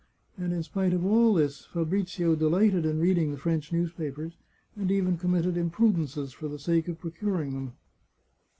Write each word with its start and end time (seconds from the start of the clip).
And 0.35 0.51
in 0.51 0.63
spite 0.63 0.93
of 0.93 1.05
all 1.05 1.35
this, 1.35 1.65
Fabrizio 1.67 2.35
delighted 2.35 2.87
in 2.87 2.99
reading 2.99 3.29
the 3.29 3.37
French 3.37 3.71
newspapers, 3.71 4.33
and 4.75 4.89
even 4.89 5.15
committed 5.15 5.57
imprudences 5.57 6.33
for 6.33 6.47
the 6.47 6.57
sake 6.57 6.87
of 6.87 6.97
procuring 6.99 7.53
them. 7.53 7.73